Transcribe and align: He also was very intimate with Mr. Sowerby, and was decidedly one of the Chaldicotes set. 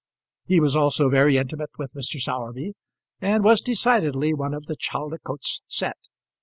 He 0.47 0.59
also 0.59 1.03
was 1.03 1.11
very 1.11 1.37
intimate 1.37 1.69
with 1.77 1.93
Mr. 1.93 2.19
Sowerby, 2.19 2.73
and 3.19 3.43
was 3.43 3.61
decidedly 3.61 4.33
one 4.33 4.55
of 4.55 4.65
the 4.65 4.75
Chaldicotes 4.75 5.61
set. 5.67 5.97